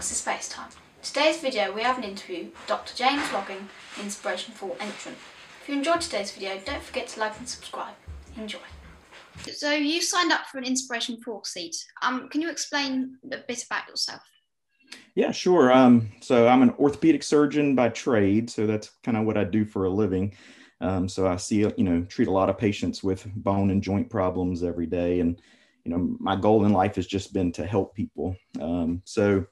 [0.00, 0.74] Orthopedics is Spacetime.
[1.02, 2.96] Today's video we have an interview with Dr.
[2.96, 3.68] James Loging,
[4.00, 5.18] Inspiration 4 Entrant.
[5.60, 7.92] If you enjoyed today's video, don't forget to like and subscribe.
[8.38, 8.60] Enjoy.
[9.52, 11.76] So you signed up for an Inspiration 4 seat.
[12.00, 14.22] Um, can you explain a bit about yourself?
[15.16, 15.70] Yeah, sure.
[15.70, 19.66] Um, so I'm an orthopedic surgeon by trade, so that's kind of what I do
[19.66, 20.34] for a living.
[20.80, 24.08] Um, so I see, you know, treat a lot of patients with bone and joint
[24.08, 25.42] problems every day, and
[25.84, 28.34] you know, my goal in life has just been to help people.
[28.60, 29.44] Um, so,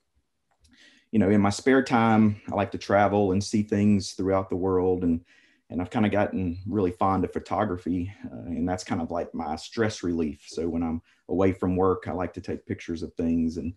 [1.11, 4.57] you know, in my spare time, I like to travel and see things throughout the
[4.57, 5.25] world, and
[5.71, 9.35] and I've kind of gotten really fond of photography, uh, and that's kind of like
[9.35, 10.45] my stress relief.
[10.47, 13.75] So when I'm away from work, I like to take pictures of things and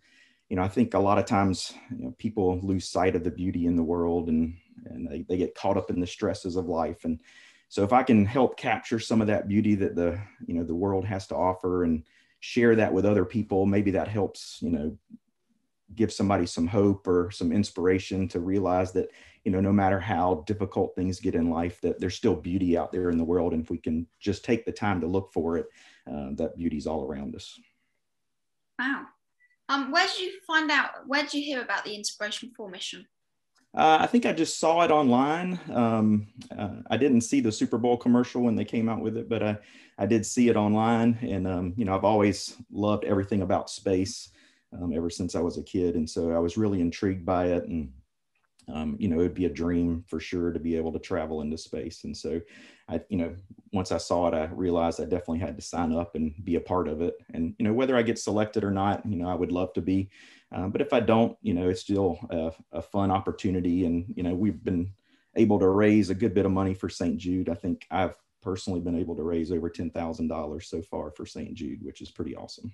[0.52, 3.32] you know, I think a lot of times you know, people lose sight of the
[3.32, 6.66] beauty in the world and, and they, they get caught up in the stresses of
[6.66, 7.06] life.
[7.06, 7.22] And
[7.70, 10.76] so if I can help capture some of that beauty that the, you know, the
[10.76, 12.04] world has to offer and
[12.42, 14.98] share that with other people, maybe that helps, you know,
[15.96, 19.10] give somebody some hope or some inspiration to realize that,
[19.44, 22.92] you know, no matter how difficult things get in life, that there's still beauty out
[22.92, 23.54] there in the world.
[23.54, 25.68] And if we can just take the time to look for it,
[26.12, 27.60] uh, that beauty's all around us.
[28.80, 29.06] Wow.
[29.70, 31.08] Um, where did you find out?
[31.08, 33.08] Where did you hear about the Inspiration 4 mission?
[33.74, 35.58] Uh, I think I just saw it online.
[35.72, 39.30] Um, uh, I didn't see the Super Bowl commercial when they came out with it,
[39.30, 39.58] but I,
[39.98, 41.18] I did see it online.
[41.22, 44.30] And, um, you know, I've always loved everything about space
[44.74, 45.96] um, ever since I was a kid.
[45.96, 47.66] And so I was really intrigued by it.
[47.66, 47.92] And
[48.68, 51.58] um, you know, it'd be a dream for sure to be able to travel into
[51.58, 52.04] space.
[52.04, 52.40] And so
[52.88, 53.36] I, you know,
[53.74, 56.62] once I saw it, I realized I definitely had to sign up and be a
[56.62, 57.16] part of it.
[57.34, 59.82] And, you know, whether I get selected or not, you know, I would love to
[59.82, 60.10] be.
[60.54, 63.86] Uh, but if I don't, you know, it's still a, a fun opportunity.
[63.86, 64.92] And, you know, we've been
[65.36, 67.18] able to raise a good bit of money for St.
[67.18, 67.50] Jude.
[67.50, 71.54] I think I've personally been able to raise over $10,000 so far for St.
[71.54, 72.72] Jude, which is pretty awesome.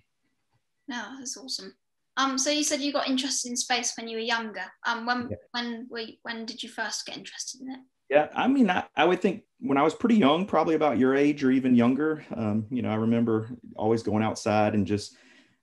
[0.88, 1.76] No, that's awesome.
[2.18, 4.64] Um, so you said you got interested in space when you were younger.
[4.86, 5.38] Um, when yeah.
[5.52, 7.80] when were you, when did you first get interested in it?
[8.10, 11.16] Yeah, I mean, I, I would think when I was pretty young, probably about your
[11.16, 12.26] age or even younger.
[12.36, 15.16] Um, you know, I remember always going outside and just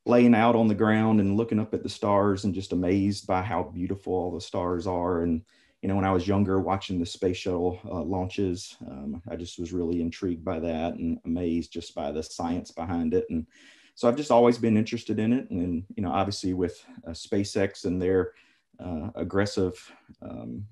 [0.07, 3.43] laying out on the ground and looking up at the stars and just amazed by
[3.43, 5.23] how beautiful all the stars are.
[5.23, 5.43] And
[5.81, 9.59] you know, when I was younger, watching the space shuttle uh, launches, um, I just
[9.59, 13.27] was really intrigued by that and amazed just by the science behind it.
[13.29, 13.47] And
[13.95, 15.51] so I've just always been interested in it.
[15.51, 18.33] And, you know, obviously with uh, SpaceX and their
[18.79, 19.75] uh, aggressive,
[20.21, 20.67] um,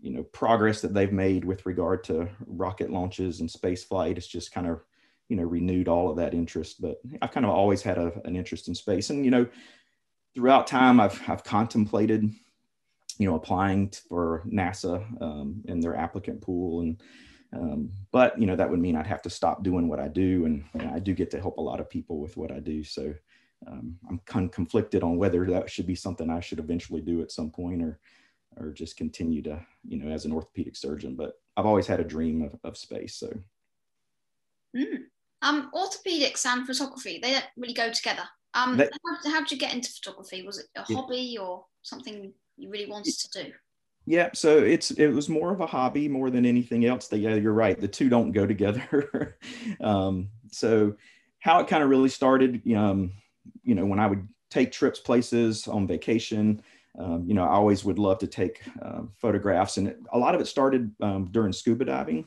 [0.00, 4.26] you know, progress that they've made with regard to rocket launches and space flight, it's
[4.26, 4.84] just kind of,
[5.28, 6.80] you know, renewed all of that interest.
[6.80, 9.10] But I've kind of always had a, an interest in space.
[9.10, 9.46] And, you know,
[10.34, 12.30] throughout time, I've, I've contemplated,
[13.18, 17.02] you know, applying for NASA um, in their applicant pool and,
[17.52, 20.46] um, but you know that would mean I'd have to stop doing what I do,
[20.46, 22.82] and, and I do get to help a lot of people with what I do.
[22.82, 23.14] So
[23.66, 27.22] um, I'm kind of conflicted on whether that should be something I should eventually do
[27.22, 27.98] at some point, or
[28.58, 31.14] or just continue to you know as an orthopedic surgeon.
[31.14, 33.14] But I've always had a dream of, of space.
[33.16, 33.32] So.
[34.76, 35.04] Mm.
[35.42, 38.24] Um, orthopedics and photography they don't really go together.
[38.54, 38.90] Um, that,
[39.24, 40.42] how, how did you get into photography?
[40.42, 43.52] Was it a hobby or something you really wanted to do?
[44.06, 47.12] Yeah, so it's it was more of a hobby more than anything else.
[47.12, 47.78] Yeah, you're right.
[47.78, 49.36] The two don't go together.
[49.80, 50.94] um, so
[51.40, 53.12] how it kind of really started, um,
[53.64, 56.62] you know, when I would take trips places on vacation,
[56.98, 60.36] um, you know, I always would love to take uh, photographs, and it, a lot
[60.36, 62.26] of it started um, during scuba diving.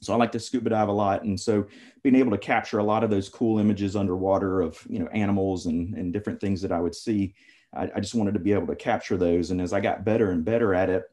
[0.00, 1.66] So I like to scuba dive a lot, and so
[2.04, 5.66] being able to capture a lot of those cool images underwater of you know animals
[5.66, 7.34] and and different things that I would see
[7.74, 9.50] I, I just wanted to be able to capture those.
[9.50, 11.04] And as I got better and better at it,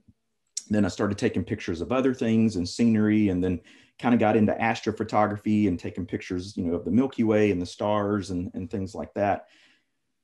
[0.70, 3.59] then I started taking pictures of other things and scenery, and then
[3.97, 7.62] kind of got into astrophotography and taking pictures, you know, of the Milky Way and
[7.62, 9.48] the stars and, and things like that.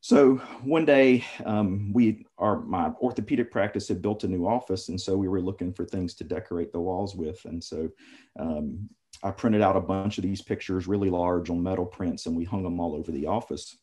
[0.01, 5.01] So one day, um, we our my orthopedic practice had built a new office, and
[5.01, 7.43] so we were looking for things to decorate the walls with.
[7.45, 7.89] And so
[8.39, 8.87] um,
[9.23, 12.43] I printed out a bunch of these pictures, really large on metal prints, and we
[12.43, 13.75] hung them all over the office.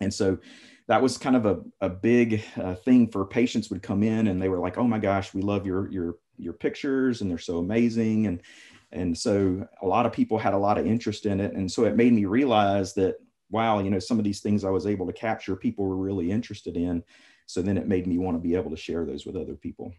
[0.00, 0.38] And so
[0.86, 4.40] that was kind of a, a big uh, thing for patients would come in and
[4.40, 7.58] they were like, oh my gosh, we love your, your, your pictures and they're so
[7.58, 8.26] amazing.
[8.26, 8.42] And,
[8.90, 11.52] and so a lot of people had a lot of interest in it.
[11.52, 13.16] And so it made me realize that,
[13.50, 16.30] wow, you know, some of these things I was able to capture, people were really
[16.30, 17.02] interested in.
[17.46, 19.92] So then it made me want to be able to share those with other people.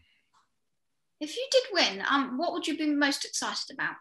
[1.19, 3.95] If you did win, um, what would you be most excited about?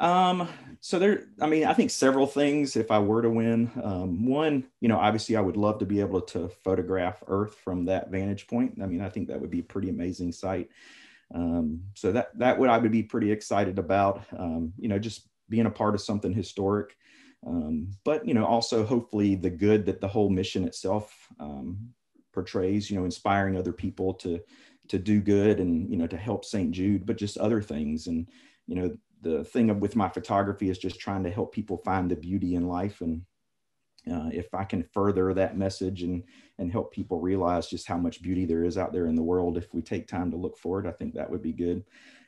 [0.00, 0.48] Um,
[0.80, 3.70] so there, I mean, I think several things if I were to win.
[3.82, 7.84] Um, one, you know, obviously I would love to be able to photograph Earth from
[7.86, 8.78] that vantage point.
[8.82, 10.70] I mean, I think that would be a pretty amazing sight.
[11.34, 14.24] Um, so that that would I would be pretty excited about.
[14.36, 16.96] Um, you know, just being a part of something historic.
[17.46, 21.90] Um, but you know, also hopefully the good that the whole mission itself um,
[22.32, 24.40] portrays, you know, inspiring other people to
[24.88, 26.70] to do good and you know to help St.
[26.70, 28.06] Jude, but just other things.
[28.06, 28.28] And
[28.66, 32.16] you know, the thing with my photography is just trying to help people find the
[32.16, 33.00] beauty in life.
[33.00, 33.22] And
[34.10, 36.22] uh, if I can further that message and
[36.58, 39.56] and help people realize just how much beauty there is out there in the world,
[39.56, 41.84] if we take time to look for it, I think that would be good.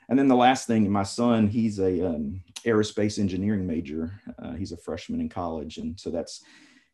[0.08, 4.20] And then the last thing, my son, he's a um, aerospace engineering major.
[4.42, 6.42] Uh, he's a freshman in college, and so that's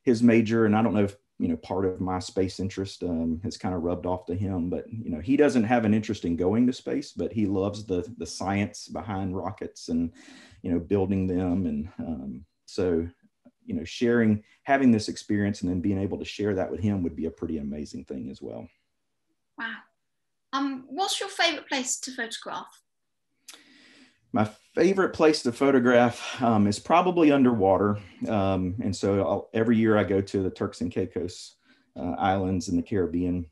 [0.02, 0.66] his major.
[0.66, 3.74] And I don't know if you know part of my space interest um, has kind
[3.74, 6.66] of rubbed off to him but you know he doesn't have an interest in going
[6.66, 10.12] to space but he loves the the science behind rockets and
[10.62, 13.06] you know building them and um, so
[13.64, 17.02] you know sharing having this experience and then being able to share that with him
[17.02, 18.66] would be a pretty amazing thing as well.
[19.58, 19.74] Wow.
[20.52, 22.82] Um what's your favorite place to photograph
[24.36, 27.98] my favorite place to photograph um, is probably underwater.
[28.28, 31.54] Um, and so I'll, every year I go to the Turks and Caicos
[31.98, 33.46] uh, Islands in the Caribbean.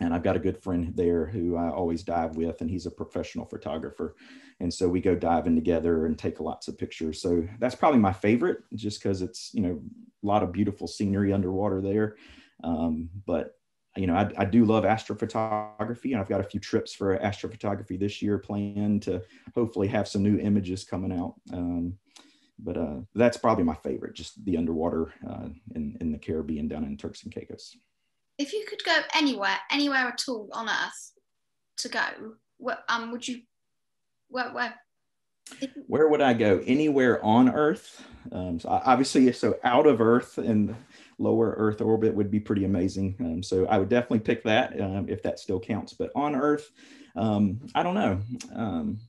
[0.00, 2.90] And I've got a good friend there who I always dive with, and he's a
[2.90, 4.16] professional photographer.
[4.60, 7.20] And so we go diving together and take lots of pictures.
[7.20, 9.82] So that's probably my favorite, just because it's, you know,
[10.22, 12.16] a lot of beautiful scenery underwater there.
[12.64, 13.57] Um, but
[13.98, 17.98] you know, I, I, do love astrophotography, and I've got a few trips for astrophotography
[17.98, 19.22] this year planned to
[19.54, 21.34] hopefully have some new images coming out.
[21.52, 21.98] Um,
[22.58, 26.84] but uh, that's probably my favorite, just the underwater uh, in, in the Caribbean down
[26.84, 27.76] in Turks and Caicos.
[28.38, 31.12] If you could go anywhere, anywhere at all on Earth
[31.78, 32.00] to go,
[32.58, 33.42] what, um, would you,
[34.28, 34.74] where, where?
[35.86, 36.62] Where would I go?
[36.66, 38.04] Anywhere on Earth?
[38.32, 40.76] Um, so obviously, so out of Earth and
[41.18, 43.16] lower Earth orbit would be pretty amazing.
[43.20, 45.92] Um, so I would definitely pick that um, if that still counts.
[45.92, 46.70] But on Earth,
[47.16, 48.20] um, I don't know.
[48.54, 49.00] Um,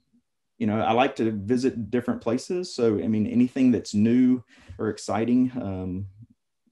[0.58, 2.74] you know, I like to visit different places.
[2.74, 4.44] So I mean, anything that's new
[4.78, 5.52] or exciting.
[5.56, 6.08] Um,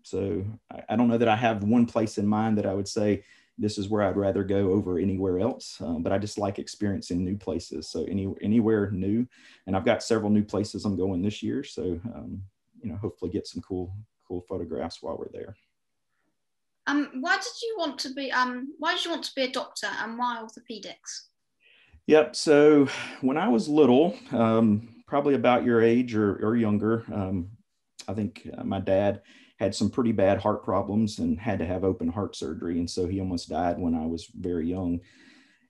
[0.03, 2.87] so I, I, don't know that I have one place in mind that I would
[2.87, 3.23] say
[3.57, 5.77] this is where I'd rather go over anywhere else.
[5.81, 7.89] Um, but I just like experiencing new places.
[7.89, 9.25] So any anywhere new,
[9.65, 11.63] and I've got several new places I'm going this year.
[11.63, 11.99] So
[12.81, 13.93] you know, hopefully get some cool
[14.27, 15.55] cool photographs while we're there.
[16.87, 19.51] Um, why did you want to be um, why did you want to be a
[19.51, 21.27] doctor and why orthopedics?
[22.07, 22.35] Yep.
[22.35, 22.87] So
[23.19, 27.49] when I was little, um, probably about your age or, or younger, um,
[28.07, 29.21] I think uh, my dad
[29.59, 32.79] had some pretty bad heart problems and had to have open heart surgery.
[32.79, 35.01] And so he almost died when I was very young.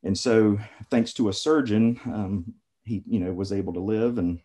[0.04, 0.60] And so
[0.92, 4.40] thanks to a surgeon, um, he, you know, was able to live and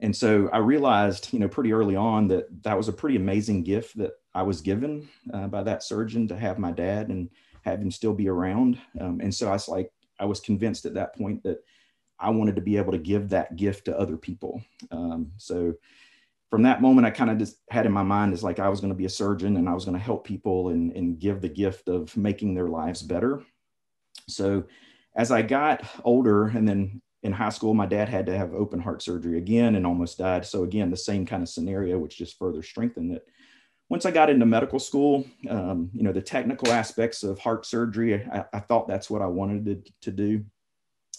[0.00, 3.62] and so I realized, you know, pretty early on that that was a pretty amazing
[3.62, 7.28] gift that I was given uh, by that surgeon to have my dad and
[7.62, 8.78] have him still be around.
[9.00, 11.62] Um, and so I was like, I was convinced at that point that
[12.18, 14.62] I wanted to be able to give that gift to other people.
[14.90, 15.74] Um, so
[16.50, 18.80] from that moment, I kind of just had in my mind is like I was
[18.80, 21.40] going to be a surgeon and I was going to help people and, and give
[21.40, 23.42] the gift of making their lives better.
[24.28, 24.64] So
[25.14, 28.80] as I got older and then in high school, my dad had to have open
[28.80, 30.46] heart surgery again and almost died.
[30.46, 33.26] So again, the same kind of scenario, which just further strengthened it.
[33.90, 38.24] Once I got into medical school, um, you know, the technical aspects of heart surgery,
[38.24, 40.44] I, I thought that's what I wanted to, to do,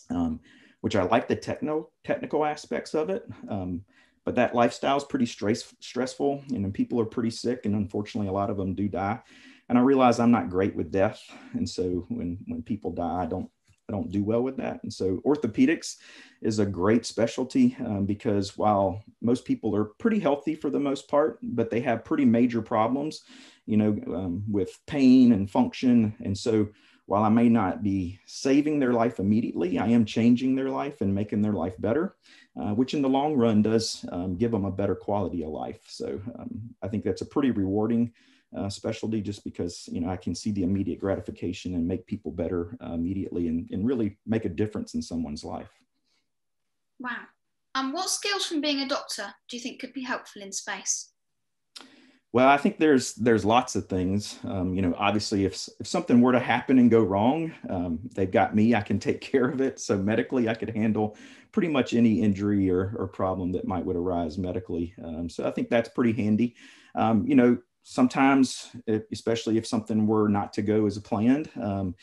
[0.09, 0.39] um,
[0.79, 3.25] which I like the techno technical aspects of it.
[3.49, 3.83] Um,
[4.23, 8.33] but that lifestyle is pretty stress, stressful, and people are pretty sick, and unfortunately, a
[8.33, 9.19] lot of them do die.
[9.67, 11.21] And I realize I'm not great with death,
[11.53, 13.49] and so when when people die, I don't
[13.91, 14.81] I don't do well with that.
[14.83, 15.97] And so orthopedics
[16.41, 21.09] is a great specialty um, because while most people are pretty healthy for the most
[21.09, 23.23] part, but they have pretty major problems,
[23.65, 26.15] you know, um, with pain and function.
[26.23, 26.69] And so
[27.05, 31.13] while I may not be saving their life immediately, I am changing their life and
[31.13, 32.15] making their life better,
[32.57, 35.81] uh, which in the long run does um, give them a better quality of life.
[35.87, 38.13] So um, I think that's a pretty rewarding
[38.57, 42.31] uh, specialty just because you know I can see the immediate gratification and make people
[42.31, 45.69] better uh, immediately and, and really make a difference in someone's life.
[46.99, 47.23] Wow.
[47.73, 51.11] Um, what skills from being a doctor do you think could be helpful in space?
[52.33, 54.39] Well, I think there's there's lots of things.
[54.45, 58.31] Um, you know, obviously, if if something were to happen and go wrong, um, they've
[58.31, 58.73] got me.
[58.73, 59.79] I can take care of it.
[59.79, 61.17] So medically, I could handle
[61.51, 64.93] pretty much any injury or, or problem that might would arise medically.
[65.03, 66.55] Um, so I think that's pretty handy.
[66.95, 68.75] Um, you know, sometimes,
[69.11, 71.95] especially if something were not to go as planned, um,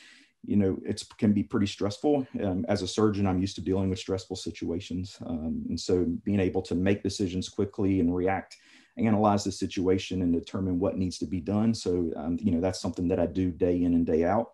[0.47, 2.27] you know, it can be pretty stressful.
[2.43, 5.19] Um, as a surgeon, I'm used to dealing with stressful situations.
[5.27, 8.57] Um, and so being able to make decisions quickly and react,
[8.97, 11.75] analyze the situation and determine what needs to be done.
[11.75, 14.53] So, um, you know, that's something that I do day in and day out.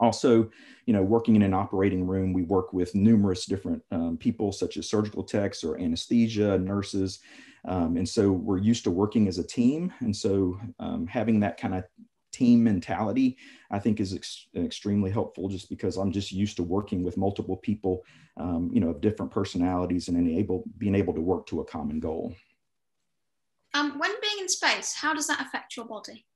[0.00, 0.50] Also,
[0.86, 4.76] you know, working in an operating room, we work with numerous different um, people, such
[4.76, 7.20] as surgical techs or anesthesia, nurses,
[7.64, 9.92] um, and so we're used to working as a team.
[10.00, 11.84] And so um, having that kind of
[12.32, 13.36] team mentality,
[13.70, 17.56] I think is ex- extremely helpful just because I'm just used to working with multiple
[17.56, 18.04] people,
[18.36, 22.00] um, you know, of different personalities and able, being able to work to a common
[22.00, 22.34] goal.
[23.72, 26.26] Um, when being in space, how does that affect your body?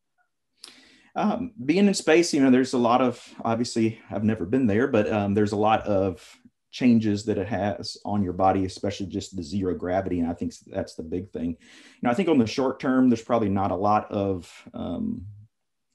[1.15, 4.87] Um, being in space, you know, there's a lot of obviously I've never been there,
[4.87, 6.39] but um, there's a lot of
[6.71, 10.21] changes that it has on your body, especially just the zero gravity.
[10.21, 11.51] And I think that's the big thing.
[11.51, 11.57] You
[12.03, 15.27] know, I think on the short term, there's probably not a lot of um,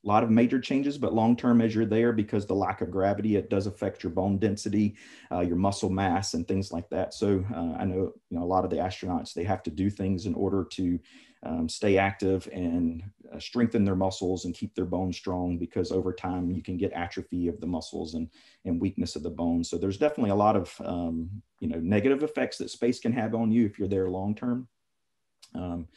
[0.04, 3.36] lot of major changes, but long term as you're there, because the lack of gravity,
[3.36, 4.96] it does affect your bone density,
[5.32, 7.14] uh, your muscle mass, and things like that.
[7.14, 9.90] So uh, I know you know a lot of the astronauts they have to do
[9.90, 11.00] things in order to
[11.44, 13.04] um, stay active and
[13.40, 17.48] strengthen their muscles and keep their bones strong because over time you can get atrophy
[17.48, 18.30] of the muscles and,
[18.66, 19.70] and weakness of the bones.
[19.70, 23.36] So there's definitely a lot of um, you know negative effects that space can have
[23.36, 24.68] on you if you're there long term.
[25.56, 25.88] Um,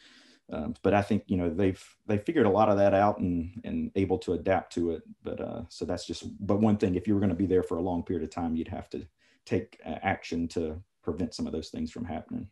[0.51, 3.59] um, but I think you know they've they figured a lot of that out and
[3.63, 5.03] and able to adapt to it.
[5.23, 7.63] But uh, so that's just but one thing if you were going to be there
[7.63, 9.05] for a long period of time, you'd have to
[9.45, 12.47] take uh, action to prevent some of those things from happening.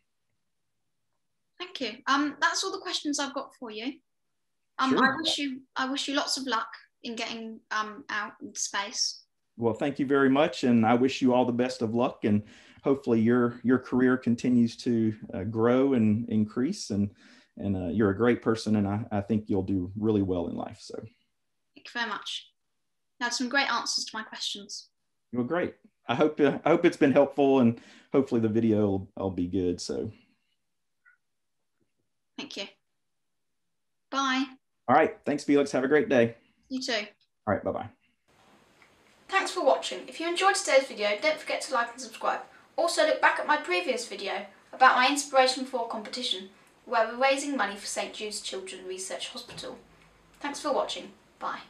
[1.58, 2.00] Thank you.
[2.08, 3.94] Um, that's all the questions I've got for you.
[4.80, 5.06] Um, sure.
[5.06, 6.68] I wish you I wish you lots of luck
[7.04, 9.24] in getting um out in space.
[9.58, 12.44] Well, thank you very much, and I wish you all the best of luck, and
[12.84, 17.10] hopefully your your career continues to uh, grow and increase, and
[17.58, 20.56] and uh, you're a great person, and I, I think you'll do really well in
[20.56, 20.80] life.
[20.82, 22.52] So, thank you very much.
[23.20, 24.90] You had some great answers to my questions.
[25.32, 25.76] Well, great.
[26.08, 27.80] I hope uh, I hope it's been helpful, and
[28.12, 29.80] hopefully the video will, will be good.
[29.80, 30.12] So.
[32.38, 32.66] Thank you.
[34.12, 34.46] Bye.
[34.88, 35.18] All right.
[35.26, 35.72] Thanks, Felix.
[35.72, 36.36] Have a great day.
[36.70, 37.06] You too.
[37.48, 37.64] All right.
[37.64, 37.90] Bye bye.
[39.28, 40.08] Thanks for watching.
[40.08, 42.42] If you enjoyed today's video, don't forget to like and subscribe.
[42.76, 46.50] Also, look back at my previous video about my Inspiration 4 competition,
[46.86, 49.78] where we're raising money for St Jude's Children Research Hospital.
[50.40, 51.12] Thanks for watching.
[51.40, 51.62] Bye.